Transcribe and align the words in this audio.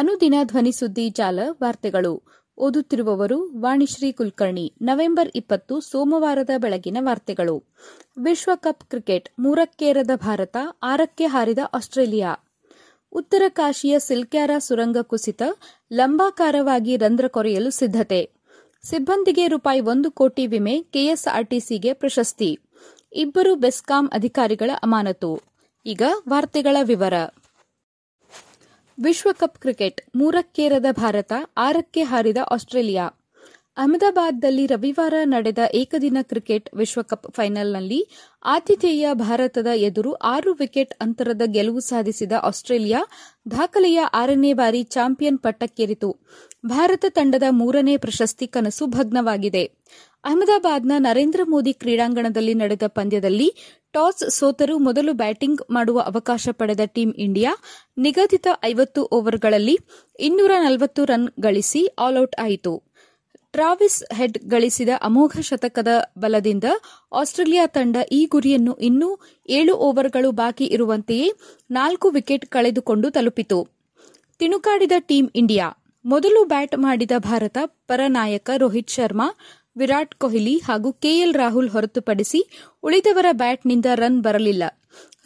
ಅನುದಿನ 0.00 0.34
ಧ್ವನಿ 0.42 0.72
ಸುದ್ದಿ 0.72 1.10
ಜಾಲ 1.10 1.38
ವಾರ್ತೆಗಳು. 1.62 2.22
ಓದುತ್ತಿರುವವರು 2.58 3.60
ವಾಣಿಶ್ರೀ 3.60 4.12
ಕುಲಕರ್ಣಿ. 4.12 4.74
ನವೆಂಬರ್ 4.82 5.30
ಇಪ್ಪತ್ತು, 5.34 5.80
ಸೋಮವಾರದ 5.80 6.50
ಬೆಳಗಿನ 6.56 6.96
ವಾರ್ತೆಗಳು. 7.00 7.64
ವಿಶ್ವಕಪ್ 8.18 8.84
ಕ್ರಿಕೆಟ್ 8.84 9.28
ಮೂರಕ್ಕೇರದ 9.38 10.10
ಭಾರತ, 10.14 10.56
ಆರಕ್ಕೆ 10.82 11.26
ಹಾರಿದ 11.26 11.58
ಆಸ್ಟ್ರೇಲಿಯಾ. 11.74 12.36
ಉತ್ತರ 13.12 13.42
ಕಾಶಿಯ 13.48 13.98
ಸಿಲ್ಕ್ಯಾರ 13.98 14.50
ಸುರಂಗ 14.58 14.96
ಕುಸಿತ 15.02 15.42
ಲಂಬಾಕಾರವಾಗಿ 15.92 16.96
ರಂಧ್ರ 16.96 17.28
ಕೊರೆಯಲು 17.28 17.70
ಸಿದ್ಧತೆ. 17.70 18.30
ಸಿಬ್ಬಂದಿಗೆ 18.84 19.48
ರೂಪಾಯಿ 19.48 19.80
ಒಂದು 19.80 20.10
ಕೋಟಿ 20.10 20.46
ವಿಮೆ 20.46 20.82
ಕೆಎಸ್ಆರ್ಟಿಸಿಗೆ 20.82 21.92
ಪ್ರಶಸ್ತಿ. 21.92 22.58
ಇಬ್ಬರು 23.12 23.54
ಬೆಸ್ಕಾಂ 23.54 24.10
ಅಧಿಕಾರಿಗಳ 24.12 24.70
ಅಮಾನತು. 24.82 25.40
ಈಗ 25.86 26.02
ವಾರ್ತೆಗಳ 26.28 26.76
ವಿವರ. 26.82 27.14
ವಿಶ್ವಕಪ್ 29.04 29.58
ಕ್ರಿಕೆಟ್ 29.58 30.00
ಮೂರಕ್ಕೇರದ 30.16 30.88
ಭಾರತ 30.90 31.32
ಆರಕ್ಕೆ 31.56 32.02
ಹಾರಿದ 32.02 32.36
ಆಸ್ಟ್ರೇಲಿಯಾ. 32.50 33.19
ಅಹಮದಾಬಾದ್ನಲ್ಲಿ 33.80 34.66
ರವಿವಾರ 34.66 35.14
ನಡೆದ 35.24 35.58
ಏಕದಿನ 35.74 36.18
ಕ್ರಿಕೆಟ್ 36.22 36.76
ವಿಶ್ವಕಪ್ 36.76 37.32
ಫೈನಲ್ನಲ್ಲಿ 37.32 38.00
ಆತಿಥೇಯ 38.44 39.12
ಭಾರತದ 39.12 39.66
ಎದುರು 39.74 40.12
ಆರು 40.12 40.52
ವಿಕೆಟ್ 40.52 40.94
ಅಂತರದ 41.00 41.42
ಗೆಲುವು 41.46 41.80
ಸಾಧಿಸಿದ 41.80 42.32
ಆಸ್ಟ್ರೇಲಿಯಾ 42.42 43.00
ದಾಖಲೆಯ 43.50 44.00
ಆರನೇ 44.00 44.52
ಬಾರಿ 44.52 44.82
ಚಾಂಪಿಯನ್ 44.82 45.38
ಪಟ್ಟಕ್ಕೇರಿತು. 45.38 46.10
ಭಾರತ 46.66 47.04
ತಂಡದ 47.08 47.42
ಮೂರನೇ 47.50 47.96
ಪ್ರಶಸ್ತಿ 47.96 48.46
ಕನಸು 48.46 48.86
ಭಗ್ನವಾಗಿದೆ. 48.86 49.64
ಅಹಮದಾಬಾದ್ನ 50.24 50.92
ನರೇಂದ್ರ 50.98 51.40
ಮೋದಿ 51.48 51.72
ಕ್ರೀಡಾಂಗಣದಲ್ಲಿ 51.72 52.54
ನಡೆದ 52.54 52.82
ಪಂದ್ಯದಲ್ಲಿ 52.86 53.48
ಟಾಸ್ 53.92 54.30
ಸೋತರೂ 54.30 54.78
ಮೊದಲು 54.78 55.12
ಬ್ಯಾಟಿಂಗ್ 55.12 55.62
ಮಾಡುವ 55.70 56.00
ಅವಕಾಶ 56.00 56.48
ಪಡೆದ 56.52 56.80
ಟೀಂ 56.84 57.12
ಇಂಡಿಯಾ 57.18 57.52
ನಿಗದಿತ 57.98 58.46
ಐವತ್ತು 58.64 59.08
ಓವರ್ಗಳಲ್ಲಿ 59.12 59.78
ಇನ್ನೂರ 60.20 60.52
ನಲವತ್ತು 60.64 61.04
ರನ್ 61.04 61.28
ಗಳಿಸಿ 61.40 61.86
ಆಲ್ಔಟ್ 61.98 62.36
ಆಯಿತು. 62.42 62.89
ಟ್ರಾವಿಸ್ 63.52 64.14
ಹೆಡ್ 64.14 64.38
ಗಳಿಸಿದ 64.48 64.88
ಅಮೋಘ 65.02 65.40
ಶತಕದ 65.40 65.88
ಬಲದಿಂದ 66.18 66.64
ಆಸ್ಟ್ರೇಲಿಯಾ 67.12 67.66
ತಂಡ 67.66 67.96
ಈ 68.12 68.24
ಗುರಿಯನ್ನು 68.24 68.74
ಇನ್ನೂ 68.74 69.08
ಏಳು 69.48 69.72
ಓವರ್ಗಳು 69.74 70.30
ಬಾಕಿ 70.30 70.64
ಇರುವಂತೆಯೇ 70.64 71.28
ನಾಲ್ಕು 71.70 72.08
ವಿಕೆಟ್ 72.10 72.46
ಕಳೆದುಕೊಂಡು 72.46 73.10
ತಲುಪಿತು. 73.10 73.58
ತಿಣುಕಾಡಿದ 74.38 74.92
ಟೀಂ 74.98 75.30
ಇಂಡಿಯಾ, 75.34 75.66
ಮೊದಲು 76.04 76.44
ಬ್ಯಾಟ್ 76.44 76.78
ಮಾಡಿದ 76.78 77.10
ಭಾರತ, 77.18 77.58
ಪರ 77.86 78.00
ನಾಯಕ 78.06 78.50
ರೋಹಿತ್ 78.56 78.90
ಶರ್ಮಾ, 78.90 79.28
ವಿರಾಟ್ 79.76 80.14
ಕೊಹ್ಲಿ 80.14 80.56
ಹಾಗೂ 80.58 80.92
ಕೆಎಲ್ 80.92 81.34
ರಾಹುಲ್ 81.34 81.70
ಹೊರತುಪಡಿಸಿ 81.70 82.40
ಉಳಿದವರ 82.82 83.26
ಬ್ಯಾಟ್ನಿಂದ 83.32 83.86
ರನ್ 83.94 84.20
ಬರಲಿಲ್ಲ. 84.20 84.64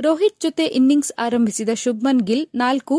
ರೋಹಿತ್ 0.01 0.43
ಜೊತೆ 0.43 0.65
ಇನ್ನಿಂಗ್ಸ್ 0.65 1.13
ಆರಂಭಿಸಿದ 1.19 1.69
ಶುಭ್ಮನ್ 1.75 2.21
ಗಿಲ್ 2.21 2.47
ನಾಲ್ಕು 2.55 2.97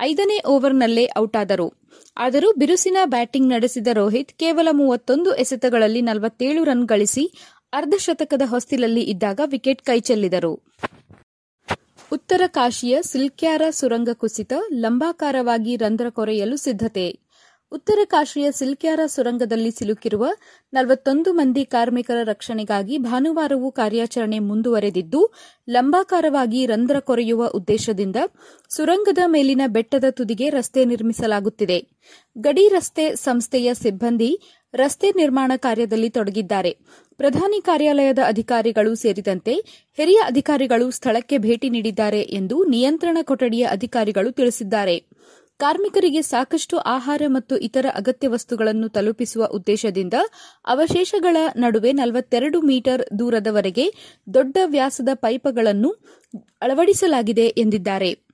ಐದನೇ 0.00 0.38
ಓವರ್ನಲ್ಲೇ 0.46 1.08
ಔಟಾದರು. 1.18 1.68
ಆದರೂ 2.16 2.52
ಬಿರುಸಿನ 2.52 2.96
ಬ್ಯಾಟಿಂಗ್ 3.04 3.48
ನಡೆಸಿದ 3.48 3.86
ರೋಹಿತ್ 3.92 4.32
ಕೇವಲ 4.32 4.68
ಮೂವತ್ತೊಂದು 4.72 5.34
ಎಸೆತಗಳಲ್ಲಿ 5.34 6.02
ನಲವತ್ತೇಳು 6.02 6.64
ರನ್ 6.64 6.88
ಗಳಿಸಿ 6.88 7.24
ಅರ್ಧಶತಕದ 7.72 8.42
ಹೊಸ್ತಿಲಲ್ಲಿ 8.46 9.02
ಇದ್ದಾಗ 9.02 9.40
ವಿಕೆಟ್ 9.44 9.82
ಕೈಚೆಲ್ಲಿದರು 9.82 10.52
ಉತ್ತರ 12.12 12.42
ಕಾಶಿಯ 12.46 13.02
ಸಿಲ್ಕ್ಯಾರ 13.02 13.62
ಸುರಂಗ 13.70 14.08
ಕುಸಿತ 14.12 14.52
ಲಂಬಾಕಾರವಾಗಿ 14.72 15.76
ರಂಧ್ರ 15.76 16.10
ಕೊರೆಯಲು 16.10 16.56
ಸಿದ್ದತೆ 16.56 17.06
ಉತ್ತರ 17.72 17.98
ಕಾಶಿಯ 18.04 18.50
ಸಿಲ್ಕ್ಯಾರ 18.50 19.00
ಸುರಂಗದಲ್ಲಿ 19.06 19.70
ಸಿಲುಕಿರುವ 19.70 20.26
ನಲವತ್ತೊಂದು 20.72 21.32
ಮಂದಿ 21.32 21.64
ಕಾರ್ಮಿಕರ 21.64 22.16
ರಕ್ಷಣೆಗಾಗಿ 22.24 22.98
ಭಾನುವಾರವೂ 22.98 23.70
ಕಾರ್ಯಾಚರಣೆ 23.70 24.38
ಮುಂದುವರೆದಿದ್ದು, 24.38 25.34
ಲಂಬಾಕಾರವಾಗಿ 25.70 26.66
ರಂಧ್ರ 26.66 27.00
ಕೊರೆಯುವ 27.00 27.46
ಉದ್ದೇಶದಿಂದ 27.46 28.16
ಸುರಂಗದ 28.70 29.18
ಮೇಲಿನ 29.26 29.60
ಬೆಟ್ಟದ 29.66 30.04
ತುದಿಗೆ 30.10 30.50
ರಸ್ತೆ 30.50 30.84
ನಿರ್ಮಿಸಲಾಗುತ್ತಿದೆ. 30.84 31.78
ಗಡಿ 32.38 32.68
ರಸ್ತೆ 32.68 33.14
ಸಂಸ್ಥೆಯ 33.14 33.74
ಸಿಬ್ಬಂದಿ 33.74 34.30
ರಸ್ತೆ 34.74 35.10
ನಿರ್ಮಾಣ 35.16 35.52
ಕಾರ್ಯದಲ್ಲಿ 35.56 36.10
ತೊಡಗಿದ್ದಾರೆ. 36.10 36.72
ಪ್ರಧಾನಿ 37.16 37.60
ಕಾರ್ಯಾಲಯದ 37.62 38.18
ಅಧಿಕಾರಿಗಳು 38.26 38.94
ಸೇರಿದಂತೆ 38.94 39.54
ಹಿರಿಯ 39.98 40.20
ಅಧಿಕಾರಿಗಳು 40.26 40.90
ಸ್ಥಳಕ್ಕೆ 40.90 41.38
ಭೇಟಿ 41.38 41.68
ನೀಡಿದ್ದಾರೆ 41.68 42.20
ಎಂದು 42.20 42.64
ನಿಯಂತ್ರಣ 42.64 43.18
ಕೊಠಡಿಯ 43.22 43.64
ಅಧಿಕಾರಿಗಳು 43.70 44.32
ತಿಳಿಸಿದ್ದಾರೆ. 44.32 44.96
ಕಾರ್ಮಿಕರಿಗೆ 45.60 46.22
ಸಾಕಷ್ಟು 46.22 46.78
ಆಹಾರ 46.78 47.22
ಮತ್ತು 47.28 47.56
ಇತರ 47.58 47.86
ಅಗತ್ಯ 47.94 48.28
ವಸ್ತುಗಳನ್ನು 48.28 48.88
ತಲುಪಿಸುವ 48.88 49.44
ಉದ್ದೇಶದಿಂದ 49.44 50.14
ಅವಶೇಷಗಳ 50.64 51.36
ನಡುವೆ 51.56 51.92
ನಲವತ್ತೆರಡು 51.92 52.60
ಮೀಟರ್ 52.60 53.02
ದೂರದವರೆಗೆ 53.18 53.86
ದೊಡ್ಡ 54.34 54.56
ವ್ಯಾಸದ 54.64 55.08
ಪೈಪ್ಗಳನ್ನು 55.14 55.90
ಅಳವಡಿಸಲಾಗಿದೆ 56.62 57.46
ಎಂದಿದ್ದಾರೆ. 57.58 58.27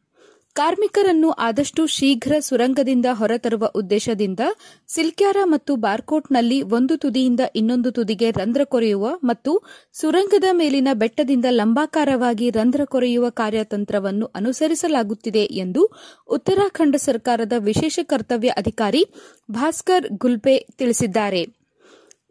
ಕಾರ್ಮಿಕರನ್ನು 0.57 1.31
ಆದಷ್ಟು 1.39 1.87
ಶೀಘ್ರ 1.87 2.35
ಸುರಂಗದಿಂದ 2.39 3.07
ಹೊರತರುವ 3.13 3.71
ಉದ್ದೇಶದಿಂದ 3.75 4.43
ಸಿಲ್ಕ್ಯಾರ 4.89 5.37
ಮತ್ತು 5.45 5.77
ಬಾರ್ಕೋಟ್ನಲ್ಲಿ 5.77 6.63
ಒಂದು 6.71 6.97
ತುದಿಯಿಂದ 6.97 7.41
ಇನ್ನೊಂದು 7.55 7.91
ತುದಿಗೆ 7.91 8.31
ರಂಧ್ರ 8.31 8.65
ಕೊರೆಯುವ 8.65 9.09
ಮತ್ತು 9.25 9.53
ಸುರಂಗದ 9.93 10.45
ಮೇಲಿನ 10.53 10.89
ಬೆಟ್ಟದಿಂದ 10.95 11.45
ಲಂಬಾಕಾರವಾಗಿ 11.51 12.51
ರಂಧ್ರ 12.51 12.85
ಕೊರೆಯುವ 12.85 13.31
ಕಾರ್ಯತಂತ್ರವನ್ನು 13.31 14.31
ಅನುಸರಿಸಲಾಗುತ್ತಿದೆ 14.35 15.45
ಎಂದು 15.57 15.85
ಉತ್ತರಾಖಂಡ 16.29 16.97
ಸರ್ಕಾರದ 16.97 17.53
ವಿಶೇಷ 17.63 17.99
ಕರ್ತವ್ಯ 18.05 18.53
ಅಧಿಕಾರಿ 18.57 19.03
ಭಾಸ್ಕರ್ 19.51 20.09
ಗುಲ್ಬೆ 20.17 20.57
ತಿಳಿಸಿದ್ದಾರೆ. 20.79 21.43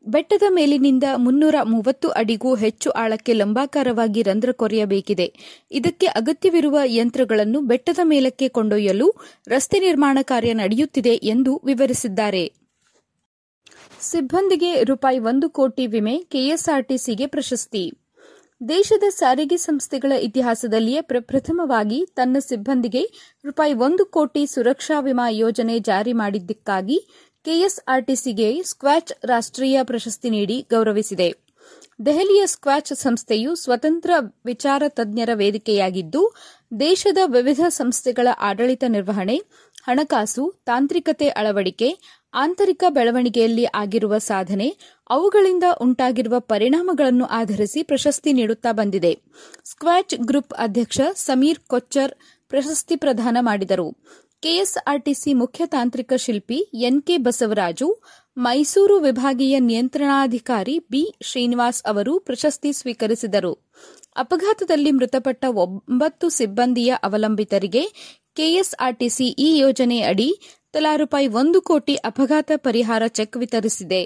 ಬೆಟ್ಟದ 0.05 0.43
ಮೇಲಿನಿಂದ 0.49 1.03
ಮುನ್ನೂರ 1.15 1.55
ಮೂವತ್ತು 1.63 2.09
ಅಡಿಗೂ 2.09 2.55
ಹೆಚ್ಚು 2.55 2.89
ಆಳಕ್ಕೆ 2.91 3.33
ಲಂಬಾಕಾರವಾಗಿ 3.33 4.21
ರಂಧ್ರ 4.21 4.51
ಕೊರೆಯಬೇಕಿದೆ. 4.51 5.33
ಇದಕ್ಕೆ 5.71 6.05
ಅಗತ್ಯವಿರುವ 6.05 6.79
ಯಂತ್ರಗಳನ್ನು 6.85 7.61
ಬೆಟ್ಟದ 7.61 7.99
ಮೇಲಕ್ಕೆ 8.03 8.47
ಕೊಂಡೊಯ್ಯಲು 8.47 9.13
ರಸ್ತೆ 9.47 9.79
ನಿರ್ಮಾಣ 9.79 10.17
ಕಾರ್ಯ 10.21 10.53
ನಡೆಯುತ್ತಿದೆ 10.53 11.09
ಎಂದು 11.09 11.61
ವಿವರಿಸಿದ್ದಾರೆ. 11.65 12.51
ಸಿಬ್ಬಂದಿಗೆ 14.01 14.83
ರೂಪಾಯಿ 14.83 15.19
ಒಂದು 15.19 15.49
ಕೋಟಿ 15.49 15.87
ವಿಮೆ 15.87 16.17
ಕೆಎಸ್ಆರ್ಟಿಸಿಗೆ 16.17 17.27
ಪ್ರಶಸ್ತಿ. 17.27 17.91
ದೇಶದ 18.69 19.03
ಸಾರಿಗೆ 19.09 19.57
ಸಂಸ್ಥೆಗಳ 19.57 20.11
ಇತಿಹಾಸದಲ್ಲಿಯೇ 20.11 21.01
ಪ್ರಪ್ರಥಮವಾಗಿ 21.01 22.05
ತನ್ನ 22.15 22.37
ಸಿಬ್ಬಂದಿಗೆ 22.39 23.01
ರೂಪಾಯಿ 23.45 23.73
ಒಂದು 23.73 24.05
ಕೋಟಿ 24.05 24.45
ಸುರಕ್ಷಾ 24.45 24.99
ವಿಮಾ 24.99 25.29
ಯೋಜನೆ 25.29 25.79
ಜಾರಿ 25.79 26.13
ಮಾಡಿದ್ದಕ್ಕಾಗಿ 26.13 26.97
ಕೆಎಸ್ಆರ್ಟಿಸಿಗೆ 27.43 28.63
ಸ್ಕ್ವಾಚ್ 28.63 29.25
ರಾಷ್ಟೀಯ 29.25 29.79
ಪ್ರಶಸ್ತಿ 29.83 30.29
ನೀಡಿ 30.29 30.67
ಗೌರವಿಸಿದೆ. 30.69 31.35
ದೆಹಲಿಯ 32.05 32.45
ಸ್ಕ್ವಾಚ್ 32.45 32.97
ಸಂಸ್ಥೆಯು 32.97 33.55
ಸ್ವತಂತ್ರ 33.55 34.11
ವಿಚಾರ 34.45 34.83
ತಜ್ಞರ 34.87 35.29
ವೇದಿಕೆಯಾಗಿದ್ದು, 35.33 36.35
ದೇಶದ 36.79 37.17
ವಿವಿಧ 37.25 37.59
ಸಂಸ್ಥೆಗಳ 37.69 38.27
ಆಡಳಿತ 38.39 38.83
ನಿರ್ವಹಣೆ, 38.87 39.41
ಹಣಕಾಸು, 39.83 40.63
ತಾಂತ್ರಿಕತೆ 40.65 41.27
ಅಳವಡಿಕೆ, 41.27 41.97
ಆಂತರಿಕ 42.33 42.83
ಬೆಳವಣಿಗೆಯಲ್ಲಿ 42.89 43.65
ಆಗಿರುವ 43.65 44.17
ಸಾಧನೆ, 44.17 44.77
ಅವುಗಳಿಂದ 45.09 45.63
ಉಂಟಾಗಿರುವ 45.81 46.39
ಪರಿಣಾಮಗಳನ್ನು 46.39 47.25
ಆಧರಿಸಿ 47.25 47.83
ಪ್ರಶಸ್ತಿ 47.83 48.33
ನೀಡುತ್ತಾ 48.33 48.71
ಬಂದಿದೆ. 48.71 49.19
ಸ್ಕ್ವಾಚ್ 49.63 50.15
ಗ್ರೂಪ್ 50.15 50.53
ಅಧ್ಯಕ್ಷ 50.53 51.01
ಸಮೀರ್ 51.15 51.59
ಕೊಚ್ಚರ್ 51.59 52.11
ಪ್ರಶಸ್ತಿ 52.49 52.95
ಪ್ರದಾನ 52.95 53.37
ಮಾಡಿದರು. 53.41 53.97
ಕೆಎಸ್ಆರ್ಟಿಸಿ 54.43 55.33
ಮುಖ್ಯ 55.33 55.65
ತಾಂತ್ರಿಕ 55.65 56.13
ಶಿಲ್ಪಿ 56.17 56.69
ಎನ್ಕೆ 56.73 57.17
ಬಸವರಾಜು, 57.17 58.01
ಮೈಸೂರು 58.37 58.99
ವಿಭಾಗೀಯ 58.99 59.59
ನಿಯಂತ್ರಣಾಧಿಕಾರಿ 59.59 60.79
ಬಿ. 60.79 61.15
ಶ್ರೀನಿವಾಸ್ 61.21 61.83
ಅವರು 61.85 62.19
ಪ್ರಶಸ್ತಿ 62.19 62.73
ಸ್ವೀಕರಿಸಿದರು. 62.73 63.71
ಅಪಘಾತದಲ್ಲಿ 64.15 64.91
ಮೃತಪಟ್ಟ 64.91 65.45
ಒಂಬತ್ತು 65.49 66.29
ಸಿಬ್ಬಂದಿಯ 66.29 66.95
ಅವಲಂಬಿತರಿಗೆ 67.03 67.83
ಕೆಎಸ್ಆರ್ಟಿಸಿ 68.33 69.27
ಈ 69.27 69.57
ಯೋಜನೆ 69.57 70.01
ಅಡಿ 70.01 70.29
ತಲಾ 70.73 70.95
ರೂಪಾಯಿ 70.95 71.27
ಒಂದು 71.27 71.61
ಕೋಟಿ 71.61 71.95
ಅಪಘಾತ 71.95 72.51
ಪರಿಹಾರ 72.55 73.03
ಚೆಕ್ 73.07 73.37
ವಿತರಿಸಿದೆ. 73.37 74.03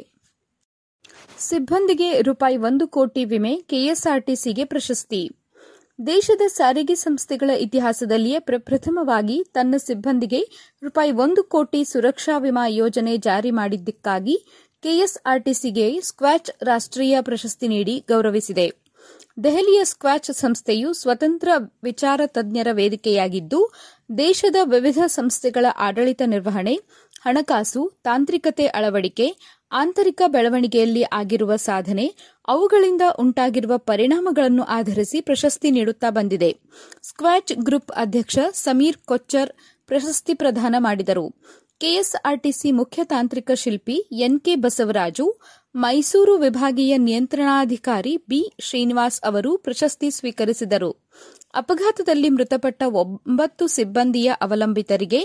ಸಿಬ್ಬಂದಿಗೆ 1.40 2.22
ರೂಪಾಯಿ 2.22 2.58
ಒಂದು 2.58 2.88
ಕೋಟಿ 2.88 3.26
ವಿಮೆ 3.26 3.56
ಕೆಎಸ್ಆರ್ಟಿಸಿಗೆ 3.58 4.66
ಪ್ರಶಸ್ತಿ. 4.66 5.24
ದೇಶದ 6.06 6.42
ಸಾರಿಗೆ 6.48 6.96
ಸಂಸ್ಥೆಗಳ 6.96 7.50
ಇತಿಹಾಸದಲ್ಲಿಯೇ 7.50 8.40
ಪ್ರಪ್ರಥಮವಾಗಿ 8.40 9.44
ತನ್ನ 9.54 9.76
ಸಿಬ್ಬಂದಿಗೆ 9.78 10.42
ರೂಪಾಯಿ 10.84 11.12
ಒಂದು 11.12 11.44
ಕೋಟಿ 11.44 11.86
ಸುರಕ್ಷಾ 11.86 12.38
ವಿಮಾ 12.38 12.68
ಯೋಜನೆ 12.68 13.18
ಜಾರಿ 13.18 13.52
ಮಾಡಿದ್ದಕ್ಕಾಗಿ 13.52 14.36
ಕೆಎಸ್ಆರ್ಟಿಸಿಗೆ 14.84 16.02
ಸ್ಕ್ವಾಚ್ 16.02 16.64
ರಾಷ್ಟೀಯ 16.64 17.18
ಪ್ರಶಸ್ತಿ 17.22 17.68
ನೀಡಿ 17.68 18.04
ಗೌರವಿಸಿದೆ. 18.10 18.68
ದೆಹಲಿಯ 19.44 19.84
ಸ್ಕ್ವಾಚ್ 19.84 20.36
ಸಂಸ್ಥೆಯು 20.36 20.94
ಸ್ವತಂತ್ರ 20.94 21.50
ವಿಚಾರ 21.84 22.22
ತಜ್ಞರ 22.26 22.68
ವೇದಿಕೆಯಾಗಿದ್ದು, 22.72 23.74
ದೇಶದ 24.18 24.56
ವಿವಿಧ 24.64 25.00
ಸಂಸ್ಥೆಗಳ 25.08 25.66
ಆಡಳಿತ 25.78 26.22
ನಿರ್ವಹಣೆ, 26.26 26.76
ಹಣಕಾಸು, 27.22 28.00
ತಾಂತ್ರಿಕತೆ 28.04 28.68
ಅಳವಡಿಕೆ 28.68 29.57
ಆಂತರಿಕ 29.72 30.22
ಬೆಳವಣಿಗೆಯಲ್ಲಿ 30.28 31.04
ಆಗಿರುವ 31.04 31.56
ಸಾಧನೆ, 31.56 32.16
ಅವುಗಳಿಂದ 32.48 33.02
ಉಂಟಾಗಿರುವ 33.20 33.78
ಪರಿಣಾಮಗಳನ್ನು 33.78 34.64
ಆಧರಿಸಿ 34.64 35.22
ಪ್ರಶಸ್ತಿ 35.22 35.72
ನೀಡುತ್ತಾ 35.72 36.10
ಬಂದಿದೆ. 36.10 36.58
ಸ್ಕ್ವಾಚ್ 37.04 37.54
ಗ್ರೂಪ್ 37.54 37.92
ಅಧ್ಯಕ್ಷ 37.92 38.40
ಸಮೀರ್ 38.54 38.98
ಕೊಚ್ಚರ್ 38.98 39.50
ಪ್ರಶಸ್ತಿ 39.88 40.34
ಪ್ರದಾನ 40.34 40.76
ಮಾಡಿದರು. 40.80 41.36
ಕೆಎಸ್ಆರ್ಟಿಸಿ 41.80 42.72
ಮುಖ್ಯ 42.72 43.04
ತಾಂತ್ರಿಕ 43.04 43.52
ಶಿಲ್ಪಿ 43.52 44.08
ಎನ್ಕೆ 44.12 44.56
ಬಸವರಾಜು, 44.56 45.40
ಮೈಸೂರು 45.76 46.38
ವಿಭಾಗೀಯ 46.38 46.98
ನಿಯಂತ್ರಣಾಧಿಕಾರಿ 46.98 48.18
ಬಿ 48.18 48.54
ಶ್ರೀನಿವಾಸ್ 48.60 49.22
ಅವರು 49.24 49.58
ಪ್ರಶಸ್ತಿ 49.58 50.12
ಸ್ವೀಕರಿಸಿದರು. 50.12 51.08
ಅಪಘಾತದಲ್ಲಿ 51.54 52.30
ಮೃತಪಟ್ಟ 52.30 52.84
ಒಂಬತ್ತು 52.88 53.68
ಸಿಬ್ಬಂದಿಯ 53.68 54.28
ಅವಲಂಬಿತರಿಗೆ 54.42 55.22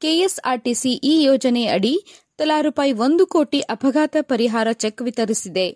ಕೆಎಸ್ಆರ್ಟಿಸಿ 0.00 0.92
ಈ 0.92 1.22
ಯೋಜನೆಯಡಿ 1.22 2.23
ತಲಾ 2.38 2.60
ರೂಪಾಯಿ 2.60 2.92
ಒಂದು 2.92 3.26
ಕೋಟಿ 3.26 3.60
ಅಪಘಾತ 3.60 4.16
ಪರಿಹಾರ 4.20 4.68
ಚೆಕ್ 4.72 5.02
ವಿತರಿಸಿದೆ. 5.02 5.66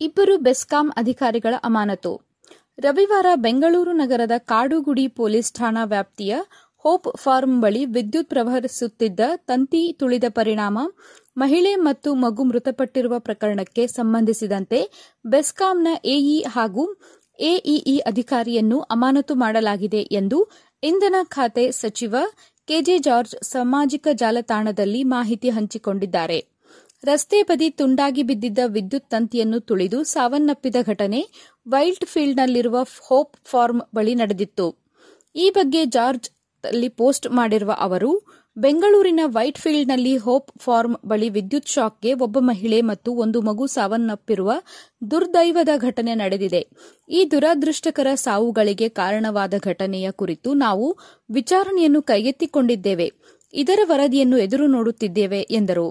ಇಬ್ಬರು 0.00 0.38
ಬೆಸ್ಕಾಂ 0.38 0.92
ಅಧಿಕಾರಿಗಳ 0.96 1.54
ಅಮಾನತು. 1.64 2.12
ರವಿವಾರ 2.78 3.26
ಬೆಂಗಳೂರು 3.34 3.92
ನಗರದ 3.92 4.32
ಕಾಡುಗುಡಿ 4.38 5.08
ಪೊಲೀಸ್ 5.08 5.54
ಠಾಣಾ 5.54 5.84
ವ್ಯಾಪ್ತಿಯ 5.84 6.34
ಹೋಪ್ 6.84 7.16
ಫಾರ್ಮ್ 7.16 7.62
ಬಳಿ 7.62 7.84
ವಿದ್ಯುತ್ 7.84 8.28
ಪ್ರವಹಿಸುತ್ತಿದ್ದ 8.28 9.20
ತಂತಿ 9.36 9.92
ತುಳಿದ 9.92 10.24
ಪರಿಣಾಮ, 10.28 10.78
ಮಹಿಳೆ 11.36 11.74
ಮತ್ತು 11.74 12.14
ಮಗು 12.14 12.44
ಮೃತಪಟ್ಟಿರುವ 12.44 13.18
ಪ್ರಕರಣಕ್ಕೆ 13.18 13.86
ಸಂಬಂಧಿಸಿದಂತೆ 13.86 14.80
ಬೆಸ್ಕಾಂನ 15.24 15.88
ಎಇ 16.04 16.42
ಹಾಗೂ 16.42 16.84
ಎಇಇ 17.38 17.98
ಅಧಿಕಾರಿಯನ್ನು 17.98 18.80
ಅಮಾನತು 18.80 19.34
ಮಾಡಲಾಗಿದೆ 19.34 19.98
ಎಂದು 19.98 20.38
ಇಂಧನ 20.82 21.14
ಖಾತೆ 21.24 21.70
ಸಚಿವ 21.72 22.16
ಕೆಜೆ 22.68 22.98
ಜಾರ್ಜ್ 22.98 23.34
ಸಾಮಾಜಿಕ 23.44 24.08
ಜಾಲತಾಣದಲ್ಲಿ 24.12 25.02
ಮಾಹಿತಿ 25.02 25.48
ಹಂಚಿಕೊಂಡಿದ್ದಾರೆ. 25.48 26.38
ರಸ್ತೆ 27.04 27.42
ಬದಿ 27.42 27.70
ತುಂಡಾಗಿ 27.70 28.22
ಬಿದ್ದಿದ್ದ 28.22 28.58
ವಿದ್ಯುತ್ 28.66 29.10
ತಂತಿಯನ್ನು 29.10 29.60
ತುಳಿದು 29.60 30.04
ಸಾವನ್ನಪ್ಪಿದ 30.04 30.76
ಘಟನೆ 30.82 31.20
ವೈಲ್ಡ್ 31.68 32.04
ಫೀಲ್ಡ್ನಲ್ಲಿರುವ 32.04 32.76
ಹೋಪ್ 33.06 33.36
ಫಾರ್ಮ್ 33.44 33.80
ಬಳಿ 33.94 34.14
ನಡೆದಿತ್ತು. 34.14 34.66
ಈ 35.36 35.50
ಬಗ್ಗೆ 35.50 35.84
ಜಾರ್ಜ್ 35.86 36.30
ಪೋಸ್ಟ್ 36.96 37.30
ಮಾಡಿರುವ 37.30 37.72
ಅವರು 37.78 38.10
ಬೆಂಗಳೂರಿನ 38.58 39.20
ವೈಟ್ 39.26 39.58
ಫೀಲ್ಡ್ನಲ್ಲಿ 39.58 40.16
ಹೋಪ್ 40.16 40.48
ಫಾರ್ಮ್ 40.58 40.96
ಬಳಿ 41.06 41.28
ವಿದ್ಯುತ್ 41.28 41.68
ಶಾಕ್ಗೆ 41.68 42.12
ಒಬ್ಬ 42.14 42.38
ಮಹಿಳೆ 42.40 42.80
ಮತ್ತು 42.80 43.14
ಒಂದು 43.14 43.40
ಮಗು 43.40 43.66
ಸಾವನ್ನಪ್ಪಿರುವ 43.66 44.52
ದುರ್ದೈವದ 45.10 45.68
ಘಟನೆ 45.76 46.14
ನಡೆದಿದೆ. 46.14 46.62
ಈ 47.08 47.24
ದುರದೃಷ್ಟಕರ 47.30 48.14
ಸಾವುಗಳಿಗೆ 48.14 48.88
ಕಾರಣವಾದ 48.88 49.54
ಘಟನೆಯ 49.60 50.10
ಕುರಿತು 50.10 50.54
ನಾವು 50.54 50.88
ವಿಚಾರಣೆಯನ್ನು 51.30 52.02
ಕೈಗೆತ್ತಿಕೊಂಡಿದ್ದೇವೆ. 52.02 53.08
ಇದರ 53.54 53.78
ವರದಿಯನ್ನು 53.84 54.38
ಎದುರು 54.38 54.66
ನೋಡುತ್ತಿದ್ದೇವೆ, 54.66 55.40
ಎಂದರು. 55.50 55.86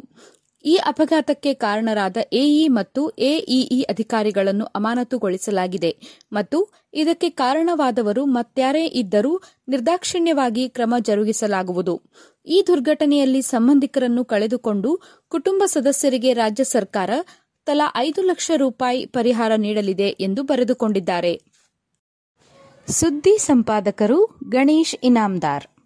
ಈ 0.65 0.75
ಅಪಘಾತಕ್ಕೆ 0.85 1.53
ಕಾರಣರಾದ 1.53 2.17
ಎಇ 2.33 2.67
ಮತ್ತು 2.67 3.09
ಎಇಇ 3.09 3.81
ಅಧಿಕಾರಿಗಳನ್ನು 3.83 4.65
ಅಮಾನತುಗೊಳಿಸಲಾಗಿದೆ 4.75 5.91
ಮತ್ತು 6.31 6.57
ಇದಕ್ಕೆ 6.93 7.29
ಕಾರಣವಾದವರು 7.29 8.25
ಮತ್ಯಾರೇ 8.25 8.85
ಇದ್ದರೂ 8.85 9.33
ನಿರ್ದಾಕ್ಷಿಣ್ಯವಾಗಿ 9.67 10.69
ಕ್ರಮ 10.69 10.95
ಜರುಗಿಸಲಾಗುವುದು. 10.99 11.95
ಈ 12.47 12.63
ದುರ್ಘಟನೆಯಲ್ಲಿ 12.67 13.41
ಸಂಬಂಧಿಕರನ್ನು 13.41 14.25
ಕಳೆದುಕೊಂಡು 14.25 14.99
ಕುಟುಂಬ 15.29 15.63
ಸದಸ್ಯರಿಗೆ 15.65 16.33
ರಾಜ್ಯ 16.33 16.63
ಸರ್ಕಾರ 16.63 17.09
ತಲಾ 17.65 17.93
ಐದು 17.97 18.21
ಲಕ್ಷ 18.21 18.51
ರೂಪಾಯಿ 18.55 19.05
ಪರಿಹಾರ 19.05 19.51
ನೀಡಲಿದೆ 19.55 20.09
ಎಂದು 20.19 20.43
ಬರೆದುಕೊಂಡಿದ್ದಾರೆ. 20.43 21.33
ಸುದ್ದಿ 22.87 23.37
ಸಂಪಾದಕರು 23.37 24.39
ಗಣೇಶ್ 24.49 24.95
ಇನಾಮ್ದಾರ್. 25.03 25.76